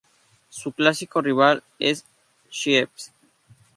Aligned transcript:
Su 0.49 0.71
clásico 0.71 1.21
rival 1.21 1.61
es 1.77 2.03
Chiefs. 2.49 3.11